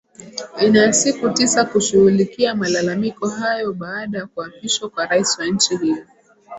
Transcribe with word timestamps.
ina 0.61 0.93
siku 0.93 1.29
tisa 1.29 1.65
kushughulikia 1.65 2.55
malalamiko 2.55 3.27
hayo 3.29 3.73
baada 3.73 4.25
kuapishwa 4.25 4.89
kwa 4.89 5.05
rais 5.05 5.39
wa 5.39 5.45
nchi 5.45 5.77
hiyo 5.77 6.05